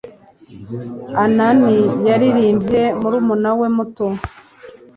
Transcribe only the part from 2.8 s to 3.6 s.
murumuna